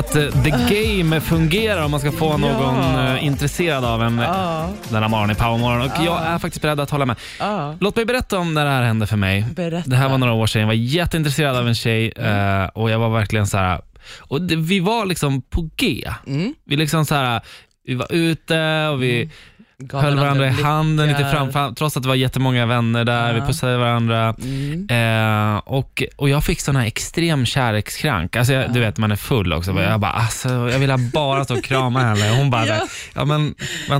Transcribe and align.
att 0.00 0.16
eh, 0.16 0.28
the 0.44 0.50
game 0.50 1.20
fungerar 1.20 1.84
om 1.84 1.90
man 1.90 2.00
ska 2.00 2.12
få 2.12 2.36
någon 2.36 2.76
Ja. 2.76 3.14
eh, 3.16 3.24
intresserad 3.24 3.84
av 3.84 4.02
en 4.02 4.18
Ja, 4.18 4.68
denna 4.88 5.08
morgon 5.08 5.30
i 5.30 5.34
Powermorgon. 5.34 5.80
Och 5.80 5.92
Ja. 5.96 6.04
jag 6.04 6.22
är 6.26 6.38
faktiskt 6.38 6.62
beredd 6.62 6.80
att 6.80 6.90
hålla 6.90 7.06
med. 7.06 7.16
ja. 7.40 7.74
Låt 7.80 7.96
mig 7.96 8.04
berätta 8.04 8.38
om 8.38 8.54
när 8.54 8.64
det 8.64 8.70
här 8.70 8.82
hände 8.82 9.06
för 9.06 9.16
mig. 9.16 9.44
Berätta. 9.54 9.90
Det 9.90 9.96
här 9.96 10.08
var 10.08 10.18
några 10.18 10.32
år 10.32 10.46
sedan. 10.46 10.60
Jag 10.60 10.66
var 10.66 10.74
jätteintresserad 10.74 11.56
av 11.56 11.68
en 11.68 11.74
tjej 11.74 12.12
eh, 12.16 12.64
och 12.74 12.90
jag 12.90 12.98
var 12.98 13.08
verkligen 13.10 13.46
så 13.46 13.58
här. 13.58 13.80
Och 14.18 14.42
det, 14.42 14.56
vi 14.56 14.80
var 14.80 15.06
liksom 15.06 15.42
på 15.42 15.70
G. 15.76 16.08
Mm. 16.26 16.54
Vi 16.64 16.76
liksom 16.76 17.06
så 17.06 17.14
här, 17.14 17.40
vi 17.86 17.94
var 17.94 18.12
ute 18.12 18.88
och 18.92 19.02
vi 19.02 19.22
Gav 19.22 19.30
höll 19.92 20.18
varandra 20.18 20.46
i 20.46 20.50
handen 20.50 21.08
lite 21.08 21.30
fram, 21.30 21.52
fram, 21.52 21.74
trots 21.74 21.96
att 21.96 22.02
det 22.02 22.08
var 22.08 22.14
jättemånga 22.14 22.66
vänner 22.66 23.04
där. 23.04 23.32
Vi 23.32 23.38
Ja. 23.40 23.46
pussade 23.46 23.76
varandra. 23.78 24.34
Mm. 24.42 24.86
Eh, 25.54 25.56
och, 25.58 26.02
och 26.16 26.28
jag 26.28 26.44
fick 26.44 26.60
sån 26.60 26.76
här 26.76 26.86
extrem 26.86 27.46
kärlekskrank. 27.46 28.36
Alltså 28.36 28.52
jag, 28.52 28.72
Du 28.72 28.80
vet, 28.80 28.98
man 28.98 29.12
är 29.12 29.16
full 29.16 29.52
också. 29.52 29.80
Jag 29.82 30.00
bara, 30.00 30.12
alltså, 30.12 30.48
jag 30.48 30.78
vill 30.78 31.10
bara 31.12 31.44
stå 31.44 31.54
och 31.56 31.64
krama 31.64 32.00
henne. 32.00 32.30
Hon 32.38 32.50
bara, 32.50 32.66
Ja. 32.66 32.74
ja. 32.74 32.86
ja 33.14 33.24
men 33.24 33.54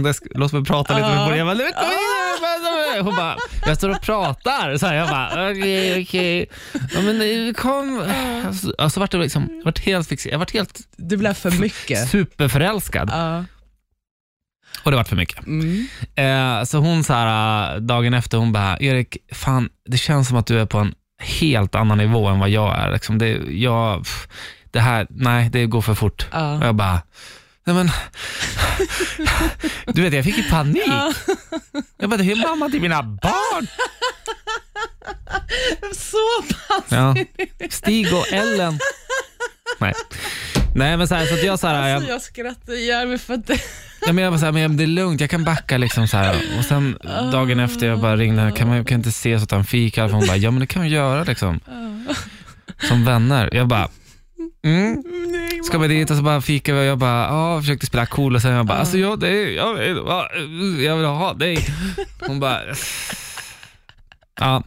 sk- 0.07 0.33
låt 0.35 0.53
mig 0.53 0.65
prata 0.65 0.95
lite 0.97 1.09
med 1.09 1.17
Ja. 1.19 1.37
Jag 1.37 1.47
bara, 1.47 1.55
"Nej, 1.55 1.67
men 1.67 1.73
kom 1.75 2.95
igen. 2.95 3.05
Hon 3.05 3.17
bara, 3.17 3.37
jag 3.67 3.77
står 3.77 3.89
och 3.91 4.03
pratar. 4.03 4.77
Så 4.77 4.87
här, 4.87 4.95
jag 4.95 5.09
bara, 5.09 5.51
okej, 5.51 6.03
okej. 6.03 6.47
Ja, 6.73 7.01
men 7.03 7.21
eh, 7.49 7.53
kom. 7.55 8.03
Alltså, 8.47 8.73
alltså 8.79 9.01
vart 9.01 9.11
det 9.11 9.19
liksom, 9.19 9.49
jag 9.59 9.65
vart 9.65 9.79
helt 9.79 10.27
jag 10.27 10.39
vart 10.39 10.53
helt 10.53 10.81
Det 10.97 11.17
blev 11.17 11.35
för 11.35 11.51
mycket. 11.51 12.09
superförälskad. 12.09 13.11
Och 14.83 14.91
det 14.91 14.97
vart 14.97 15.09
för 15.09 15.17
mycket. 15.17 15.47
Mm. 15.47 15.87
Eh, 16.15 16.65
så 16.65 16.79
hon 16.79 17.05
så 17.05 17.13
här, 17.13 17.81
dagen 17.81 18.15
efter, 18.15 18.39
hon 18.39 18.53
bara, 18.53 18.79
Erik, 18.81 19.17
fan, 19.33 19.69
det 19.89 19.99
känns 19.99 20.29
som 20.29 20.37
att 20.37 20.47
du 20.47 20.61
är 20.61 20.67
på 20.67 20.79
en 20.79 20.95
helt 21.19 21.75
annan 21.75 21.99
nivå 21.99 22.27
än 22.29 22.39
vad 22.39 22.49
jag 22.51 22.79
är. 22.79 22.93
Liksom 22.93 23.19
det, 23.19 23.29
jag, 23.49 24.07
det 24.71 24.81
här, 24.81 25.07
nej, 25.11 25.51
det 25.51 25.67
går 25.67 25.81
för 25.83 25.95
fort. 25.95 26.27
Och 26.31 26.39
Ja. 26.39 26.65
jag 26.65 26.75
bara, 26.75 27.01
nej 27.67 27.77
men, 27.77 27.91
du 29.87 30.03
vet 30.03 30.13
jag 30.15 30.25
fick 30.25 30.37
ju 30.39 30.51
panik. 30.51 30.83
Ja. 30.87 31.13
Jag 31.99 32.11
bara, 32.11 32.17
det 32.17 32.33
är 32.33 32.49
mamma 32.49 32.69
till 32.69 32.81
mina 32.81 33.03
barn. 33.03 33.67
Så 35.95 36.43
pass. 36.69 36.85
Ja. 36.89 37.15
Stig 37.71 38.15
och 38.15 38.33
Ellen. 38.33 38.79
Nej. 39.79 39.93
Nej 40.75 40.97
men 40.97 41.09
så, 41.09 41.15
här, 41.15 41.27
så 41.27 41.35
att 41.35 41.43
jag 41.45 41.59
så 41.59 41.67
här, 41.67 41.89
jag, 41.89 41.97
Alltså, 41.97 42.11
jag 42.11 42.23
skrattar 42.23 42.73
ihjäl 42.73 43.09
mig 43.09 43.19
för 43.19 43.35
att 43.35 43.47
det... 43.47 43.61
Ja, 44.01 44.13
men 44.13 44.25
jag 44.25 44.31
var 44.31 44.39
så 44.39 44.45
här, 44.45 44.53
men 44.53 44.77
det 44.77 44.85
är 44.85 44.87
lugnt, 44.87 45.21
jag 45.21 45.31
kan 45.31 45.45
backa 45.45 45.79
liksom 45.79 46.09
så 46.09 46.17
här. 46.17 46.37
Och 46.59 46.65
sen 46.65 46.99
dagen 47.33 47.61
efter 47.61 47.87
jag 47.87 48.01
bara 48.01 48.17
ringde, 48.17 48.53
kan 48.57 48.69
man 48.69 48.85
kan 48.85 48.99
inte 48.99 49.09
ses 49.09 49.43
och 49.43 49.49
ta 49.49 49.57
en 49.57 49.65
fika? 49.65 50.09
Hon 50.09 50.27
bara, 50.27 50.37
ja 50.37 50.51
men 50.51 50.61
det 50.61 50.67
kan 50.67 50.83
vi 50.83 50.89
göra 50.89 51.25
liksom. 51.25 51.61
Som 52.89 53.05
vänner. 53.05 53.51
Jag 53.53 53.69
bara, 53.69 53.89
mm. 54.65 55.03
Ska 55.65 55.79
vi 55.79 55.89
dit 55.89 56.11
och 56.11 56.17
så 56.17 56.23
bara 56.23 56.41
fika 56.41 56.77
och 56.77 56.85
jag 56.85 56.99
bara, 56.99 57.23
ja, 57.23 57.61
försökte 57.61 57.87
spela 57.87 58.07
cool 58.07 58.35
och 58.35 58.43
sen 58.43 58.53
jag 58.53 58.67
bara, 58.67 58.79
alltså 58.79 58.99
jag, 58.99 59.21
det 59.21 59.29
är, 59.29 59.51
jag, 59.51 59.75
vill, 59.75 60.03
ja, 60.07 60.29
jag 60.85 60.97
vill 60.97 61.07
ha 61.07 61.35
dig. 61.35 61.67
Hon 62.21 62.41
bara, 62.41 62.61
ja. 64.41 64.63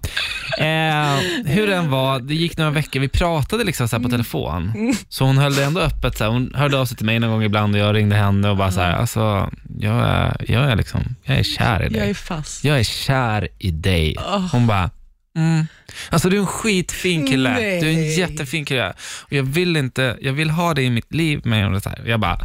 Eh, 0.59 1.19
hur 1.45 1.67
den 1.67 1.89
var, 1.89 2.19
det 2.19 2.35
gick 2.35 2.57
några 2.57 2.71
veckor, 2.71 2.99
vi 2.99 3.07
pratade 3.09 3.63
liksom 3.63 3.87
så 3.87 3.95
här 3.95 4.03
på 4.03 4.09
telefon. 4.09 4.73
Så 5.09 5.25
hon 5.25 5.37
höll 5.37 5.55
det 5.55 5.63
ändå 5.65 5.81
öppet. 5.81 6.17
Så 6.17 6.23
här. 6.23 6.31
Hon 6.31 6.53
hörde 6.55 6.77
av 6.79 6.85
sig 6.85 6.97
till 6.97 7.05
mig 7.05 7.19
någon 7.19 7.29
gång 7.31 7.43
ibland 7.43 7.75
och 7.75 7.81
jag 7.81 7.95
ringde 7.95 8.15
henne 8.15 8.49
och 8.49 8.57
bara 8.57 8.71
så 8.71 8.81
här, 8.81 8.91
alltså 8.93 9.49
jag 9.79 9.95
är, 10.07 10.45
jag 10.47 10.71
är 10.71 10.75
liksom, 10.75 11.15
jag 11.23 11.37
är 11.39 11.43
kär 11.43 11.79
i 11.79 11.83
Jag 11.83 11.93
dig. 11.93 12.09
är 12.09 12.13
fast. 12.13 12.63
Jag 12.63 12.79
är 12.79 12.83
kär 12.83 13.47
i 13.59 13.71
dig. 13.71 14.15
Hon 14.51 14.67
bara, 14.67 14.89
mm. 15.37 15.65
Alltså 16.09 16.29
du 16.29 16.35
är 16.35 16.39
en 16.41 16.47
skitfin 16.47 17.27
kille. 17.27 17.49
Nej. 17.53 17.81
Du 17.81 17.87
är 17.89 17.93
en 17.93 18.11
jättefin 18.15 18.65
kille. 18.65 18.89
Och 19.23 19.33
jag 19.33 19.43
vill 19.43 19.77
inte, 19.77 20.17
jag 20.21 20.33
vill 20.33 20.49
ha 20.49 20.73
dig 20.73 20.85
i 20.85 20.89
mitt 20.89 21.13
liv. 21.13 21.37
Och 21.75 21.83
så 21.83 21.89
här. 21.89 22.03
Jag 22.05 22.19
bara, 22.19 22.39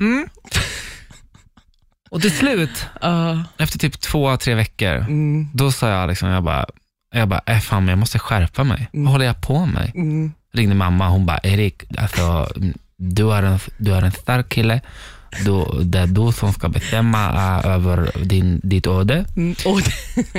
mm. 0.00 0.28
Och 2.10 2.22
till 2.22 2.36
slut, 2.36 2.86
Ja. 3.00 3.44
efter 3.58 3.78
typ 3.78 4.00
två, 4.00 4.36
tre 4.36 4.54
veckor, 4.54 4.94
Mm. 4.96 5.48
då 5.54 5.72
sa 5.72 5.88
jag 5.88 6.08
liksom, 6.08 6.28
jag 6.28 6.42
bara, 6.44 6.66
jag 7.14 7.28
bara, 7.28 7.42
äh, 7.46 7.58
fan 7.58 7.88
jag 7.88 7.98
måste 7.98 8.18
skärpa 8.18 8.64
mig. 8.64 8.88
Vad 8.92 9.12
håller 9.12 9.26
jag 9.26 9.40
på 9.40 9.66
med? 9.66 9.92
Mm. 9.94 10.32
Ringde 10.52 10.74
mamma, 10.74 11.08
hon 11.08 11.26
bara, 11.26 11.40
Erik, 11.42 11.82
alltså, 11.98 12.48
du, 12.96 13.32
är 13.32 13.42
en, 13.42 13.58
du 13.78 13.92
är 13.92 14.02
en 14.02 14.12
stark 14.12 14.48
kille. 14.48 14.80
Du, 15.44 15.84
det 15.84 15.98
är 15.98 16.06
du 16.06 16.32
som 16.32 16.52
ska 16.52 16.68
bestämma 16.68 17.28
äh, 17.28 17.66
över 17.66 18.10
din, 18.24 18.60
ditt 18.62 18.86
öde. 18.86 19.24
Mm. 19.36 19.54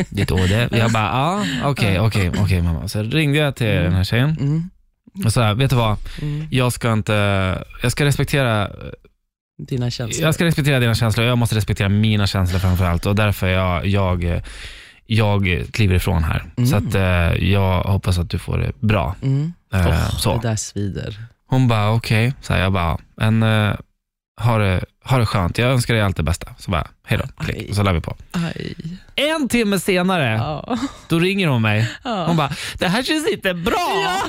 Ditt 0.09 0.31
öde. 0.31 0.69
Jag 0.71 0.91
bara, 0.91 1.03
ja, 1.03 1.45
okej, 1.63 1.99
okej, 1.99 2.31
okej 2.39 2.61
mamma. 2.61 2.87
Så 2.87 3.03
ringde 3.03 3.37
jag 3.37 3.55
till 3.55 3.67
den 3.67 3.93
här 3.93 4.03
tjejen 4.03 4.37
mm. 4.39 4.69
och 5.25 5.33
sa, 5.33 5.53
vet 5.53 5.69
du 5.69 5.75
vad? 5.75 5.97
Mm. 6.21 6.47
Jag 6.51 6.73
ska 6.73 6.93
inte, 6.93 7.13
jag 7.81 7.91
ska 7.91 8.05
respektera, 8.05 8.69
Dina 9.57 9.91
känslor. 9.91 10.25
jag 10.25 10.35
ska 10.35 10.45
respektera 10.45 10.79
dina 10.79 10.95
känslor. 10.95 11.25
Jag 11.25 11.37
måste 11.37 11.55
respektera 11.55 11.89
mina 11.89 12.27
känslor 12.27 12.59
framför 12.59 12.85
allt 12.85 13.05
och 13.05 13.15
därför 13.15 13.47
jag, 13.47 13.87
jag, 13.87 14.41
jag 15.05 15.65
kliver 15.73 15.95
ifrån 15.95 16.23
här. 16.23 16.43
Mm. 16.57 16.69
Så 16.69 16.75
att 16.75 16.95
eh, 16.95 17.43
jag 17.51 17.83
hoppas 17.83 18.17
att 18.17 18.29
du 18.29 18.39
får 18.39 18.57
det 18.57 18.71
bra. 18.79 19.15
Mm. 19.21 19.53
Eh, 19.73 19.87
Åh, 19.87 20.09
så. 20.17 20.37
Det 20.41 20.47
där 20.47 20.55
svider. 20.55 21.17
Hon 21.49 21.67
bara, 21.67 21.91
okej. 21.91 22.33
Så 22.41 22.53
här, 22.53 22.61
jag 22.61 22.71
bara, 22.73 22.97
en, 23.21 23.43
uh, 23.43 23.75
ha, 24.41 24.57
det, 24.57 24.83
ha 25.03 25.17
det 25.17 25.25
skönt. 25.25 25.57
Jag 25.57 25.71
önskar 25.71 25.93
dig 25.93 26.03
allt 26.03 26.17
det 26.17 26.23
bästa. 26.23 26.55
Så 26.57 26.71
bara, 26.71 26.87
hej 27.07 27.17
då. 27.19 27.43
Klick. 27.43 27.69
Och 27.69 27.75
så 27.75 27.83
la 27.83 27.91
vi 27.91 28.01
på. 28.01 28.15
Aj. 28.31 28.75
En 29.15 29.49
timme 29.49 29.79
senare, 29.79 30.31
Ja. 30.35 30.77
då 31.09 31.19
ringer 31.19 31.47
hon 31.47 31.61
mig. 31.61 31.91
Ja. 32.03 32.25
Hon 32.27 32.37
bara, 32.37 32.49
det 32.79 32.87
här 32.87 33.03
känns 33.03 33.27
inte 33.29 33.53
bra. 33.53 33.91
Ja. 34.03 34.21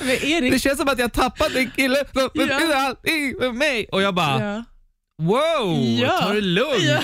Erik. 0.22 0.52
Det 0.52 0.58
känns 0.58 0.78
som 0.78 0.88
att 0.88 0.98
jag 0.98 1.12
tappat 1.12 1.54
en 1.54 1.70
kille 1.70 2.04
som 2.12 2.28
Ja. 2.34 2.76
allting 2.86 3.36
med 3.40 3.54
mig. 3.54 3.86
Och 3.92 4.02
jag 4.02 4.14
bara, 4.14 4.40
Ja. 4.54 4.64
wow, 5.22 5.76
Ja. 6.02 6.18
ta 6.22 6.32
det 6.32 6.40
lugnt. 6.40 6.82
Ja. 6.82 7.00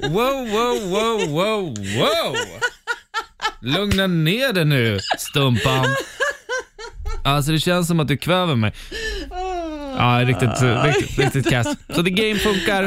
Wow, 0.00 0.48
wow, 0.48 0.90
wow, 0.90 1.28
wow, 1.28 1.74
wow. 1.98 2.36
Lugna 3.60 4.06
ner 4.06 4.52
dig 4.52 4.64
nu, 4.64 5.00
stumpan. 5.18 5.86
Alltså 7.24 7.52
det 7.52 7.58
känns 7.58 7.88
som 7.88 8.00
att 8.00 8.08
du 8.08 8.16
kväver 8.16 8.54
mig. 8.54 8.72
Ja, 9.98 10.22
riktigt, 10.24 10.62
riktigt, 10.84 11.18
riktigt 11.18 11.50
kass. 11.50 11.66
Så 11.94 12.02
the 12.02 12.10
game 12.10 12.34
funkar. 12.38 12.82